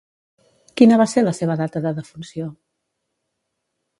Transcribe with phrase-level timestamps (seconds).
[0.79, 2.49] Quina va ser la seva data de defunció?